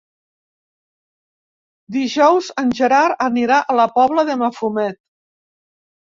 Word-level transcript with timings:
Dijous 1.97 2.47
en 2.61 2.71
Gerard 2.79 3.21
anirà 3.25 3.59
a 3.59 3.75
la 3.81 3.85
Pobla 3.99 4.23
de 4.31 4.39
Mafumet. 4.41 4.99